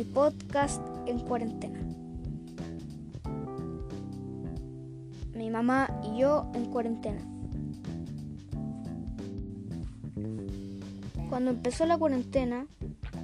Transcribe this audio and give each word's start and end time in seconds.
podcast 0.00 0.82
en 1.06 1.18
cuarentena. 1.20 1.78
Mi 5.34 5.50
mamá 5.50 5.90
y 6.02 6.20
yo 6.20 6.50
en 6.54 6.64
cuarentena. 6.66 7.20
Cuando 11.28 11.50
empezó 11.50 11.84
la 11.84 11.98
cuarentena, 11.98 12.66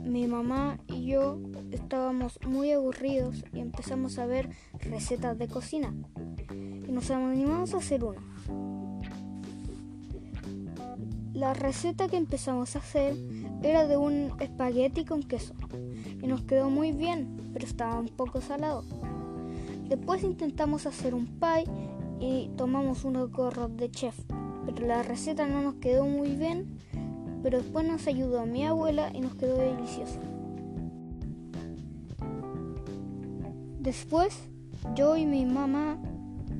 mi 0.04 0.26
mamá 0.26 0.78
y 0.86 1.06
yo 1.06 1.38
estábamos 1.70 2.38
muy 2.46 2.72
aburridos 2.72 3.44
y 3.54 3.60
empezamos 3.60 4.18
a 4.18 4.26
ver 4.26 4.50
recetas 4.80 5.38
de 5.38 5.48
cocina. 5.48 5.94
Y 6.50 6.92
nos 6.92 7.10
animamos 7.10 7.72
a 7.74 7.78
hacer 7.78 8.04
una. 8.04 8.20
La 11.38 11.54
receta 11.54 12.08
que 12.08 12.16
empezamos 12.16 12.74
a 12.74 12.80
hacer 12.80 13.16
era 13.62 13.86
de 13.86 13.96
un 13.96 14.32
espagueti 14.40 15.04
con 15.04 15.22
queso 15.22 15.54
y 16.20 16.26
nos 16.26 16.42
quedó 16.42 16.68
muy 16.68 16.90
bien, 16.90 17.52
pero 17.52 17.64
estaba 17.64 18.00
un 18.00 18.08
poco 18.08 18.40
salado. 18.40 18.82
Después 19.88 20.24
intentamos 20.24 20.84
hacer 20.86 21.14
un 21.14 21.26
pie 21.26 21.62
y 22.18 22.50
tomamos 22.56 23.04
unos 23.04 23.30
gorros 23.30 23.76
de 23.76 23.88
chef, 23.88 24.18
pero 24.66 24.84
la 24.84 25.04
receta 25.04 25.46
no 25.46 25.62
nos 25.62 25.74
quedó 25.74 26.06
muy 26.06 26.34
bien, 26.34 26.76
pero 27.44 27.58
después 27.58 27.86
nos 27.86 28.08
ayudó 28.08 28.44
mi 28.44 28.66
abuela 28.66 29.12
y 29.14 29.20
nos 29.20 29.36
quedó 29.36 29.58
delicioso. 29.58 30.18
Después, 33.78 34.36
yo 34.96 35.16
y 35.16 35.24
mi 35.24 35.46
mamá 35.46 35.98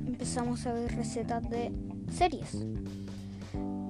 empezamos 0.07 0.65
a 0.65 0.71
ver 0.71 0.95
recetas 0.95 1.49
de 1.49 1.69
series. 2.13 2.65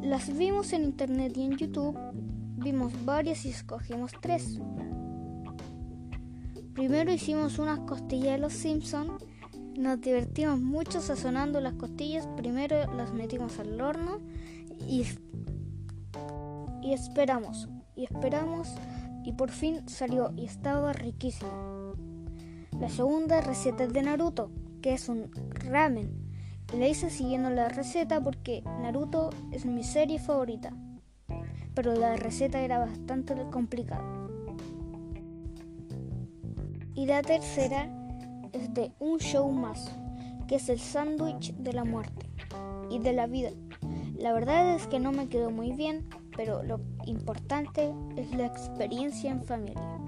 Las 0.02 0.38
vimos 0.38 0.73
en 0.73 0.83
internet 0.83 1.36
y 1.36 1.44
en 1.44 1.58
YouTube, 1.58 1.97
vimos 2.58 2.94
varias 3.05 3.45
y 3.45 3.50
escogimos 3.50 4.11
tres. 4.22 4.59
Primero 6.73 7.11
hicimos 7.11 7.59
unas 7.59 7.80
costillas 7.80 8.33
de 8.33 8.38
los 8.38 8.53
Simpsons. 8.53 9.23
Nos 9.78 10.00
divertimos 10.00 10.59
mucho 10.59 11.02
sazonando 11.02 11.59
las 11.59 11.73
costillas. 11.73 12.28
Primero 12.38 12.91
las 12.95 13.14
metimos 13.14 13.59
al 13.59 13.80
horno 13.81 14.19
y, 14.88 15.06
y 16.81 16.94
esperamos. 16.94 17.67
Y 17.95 18.06
esperamos 18.06 18.69
y 19.25 19.34
por 19.34 19.52
fin 19.52 19.88
salió 19.88 20.31
y 20.36 20.45
estaba 20.45 20.94
riquísimo. 20.94 21.95
La 22.80 22.89
segunda 22.89 23.41
receta 23.41 23.84
es 23.84 23.94
de 23.94 24.02
Naruto, 24.02 24.52
que 24.81 24.94
es 24.94 25.09
un 25.09 25.30
ramen. 25.50 26.28
La 26.78 26.88
hice 26.88 27.09
siguiendo 27.09 27.50
la 27.50 27.70
receta 27.70 28.22
porque 28.22 28.64
Naruto 28.81 29.31
es 29.52 29.66
mi 29.66 29.84
serie 29.84 30.20
favorita. 30.20 30.72
Pero 31.73 31.94
la 31.94 32.16
receta 32.16 32.62
era 32.62 32.80
bastante 32.80 33.36
complicada. 33.52 34.03
Y 36.94 37.06
la 37.06 37.22
tercera 37.22 37.90
es 38.52 38.73
de 38.73 38.92
un 39.00 39.20
show 39.20 39.50
más, 39.52 39.92
que 40.47 40.56
es 40.56 40.70
el 40.70 40.80
sándwich 40.80 41.56
de 41.56 41.73
la 41.73 41.86
muerte 41.86 42.30
y 42.90 43.00
de 43.00 43.14
la 43.14 43.25
vida. 43.25 43.52
La 44.17 44.34
verdad 44.34 44.75
es 44.75 44.86
que 44.88 45.00
no 45.00 45.12
me 45.12 45.30
quedó 45.30 45.50
muy 45.50 45.72
bien, 45.72 46.08
pero 46.36 46.62
lo 46.62 46.81
importante 47.06 47.94
es 48.16 48.36
la 48.36 48.45
experiencia 48.45 49.31
en 49.31 49.42
familia. 49.42 50.00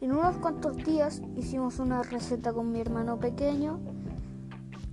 En 0.00 0.12
unos 0.12 0.36
cuantos 0.36 0.76
días 0.76 1.22
hicimos 1.34 1.78
una 1.78 2.02
receta 2.02 2.52
con 2.52 2.70
mi 2.70 2.80
hermano 2.80 3.18
pequeño. 3.18 3.80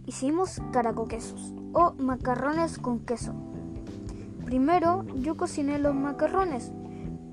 Hicimos 0.05 0.61
caracoquesos 0.71 1.53
o 1.73 1.94
macarrones 1.99 2.77
con 2.77 2.99
queso. 2.99 3.33
Primero 4.45 5.05
yo 5.16 5.38
cociné 5.38 5.77
los 5.80 5.95
macarrones 5.95 6.71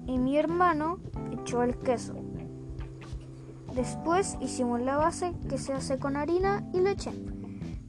y 0.07 0.19
mi 0.19 0.37
hermano 0.37 0.99
echó 1.33 1.63
el 1.63 1.77
queso. 1.79 2.15
Después 3.75 4.37
hicimos 4.41 4.81
la 4.81 4.97
base 4.97 5.35
que 5.49 5.59
se 5.59 5.73
hace 5.73 5.99
con 5.99 6.17
harina 6.17 6.69
y 6.73 6.81
leche, 6.81 7.13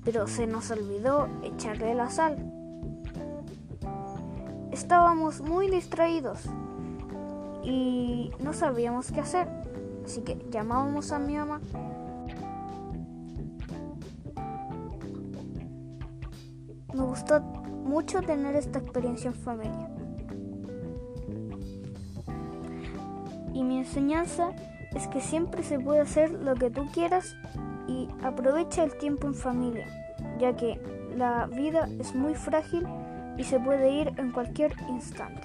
pero 0.04 0.28
se 0.28 0.48
nos 0.48 0.72
olvidó 0.72 1.28
echarle 1.44 1.94
la 1.96 2.10
sal. 2.10 2.38
Estábamos 4.72 5.42
muy 5.42 5.70
distraídos 5.70 6.40
y 7.64 8.32
no 8.40 8.54
sabíamos 8.54 9.12
qué 9.12 9.20
hacer, 9.20 9.48
así 10.06 10.22
que 10.22 10.38
llamábamos 10.52 11.12
a 11.12 11.20
mi 11.20 11.36
mamá. 11.36 11.60
Me 16.94 17.04
gustó 17.04 17.42
mucho 17.42 18.22
tener 18.22 18.56
esta 18.56 18.80
experiencia 18.80 19.30
en 19.30 19.36
familia. 19.36 19.90
Y 23.54 23.64
mi 23.64 23.78
enseñanza 23.78 24.52
es 24.96 25.08
que 25.08 25.22
siempre 25.22 25.64
se 25.64 25.80
puede 25.80 26.02
hacer 26.02 26.32
lo 26.32 26.56
que 26.56 26.70
tú 26.70 26.88
quieras 26.94 27.36
y 27.88 28.08
aprovecha 28.24 28.84
el 28.84 28.98
tiempo 28.98 29.28
en 29.28 29.36
familia, 29.36 29.88
ya 30.40 30.56
que 30.56 30.80
la 31.16 31.48
vida 31.48 31.88
es 32.00 32.16
muy 32.16 32.36
frágil 32.36 32.88
y 33.38 33.44
se 33.44 33.60
puede 33.60 33.92
ir 33.92 34.14
en 34.18 34.32
cualquier 34.32 34.74
instante. 34.90 35.42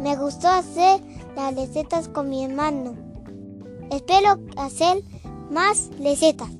Me 0.00 0.16
gustó 0.16 0.48
hacer 0.48 1.00
las 1.34 1.54
recetas 1.54 2.08
con 2.08 2.28
mi 2.28 2.44
hermano. 2.44 2.94
Espero 3.90 4.38
hacer 4.56 5.02
más 5.50 5.90
recetas. 5.98 6.50